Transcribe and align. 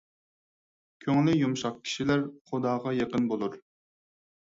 كۆڭلى 1.05 1.35
يۇمشاق 1.41 1.79
كىشىلەر 1.85 2.27
خۇداغا 2.51 2.99
يېقىن 3.01 3.33
بولۇر. 3.33 3.63